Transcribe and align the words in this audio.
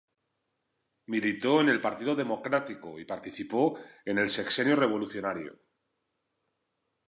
Militó 1.13 1.61
en 1.61 1.69
el 1.69 1.79
partido 1.79 2.15
democrático 2.15 2.99
y 2.99 3.05
participó 3.05 3.77
en 4.03 4.17
el 4.17 4.29
Sexenio 4.31 4.75
Revolucionario. 4.75 5.59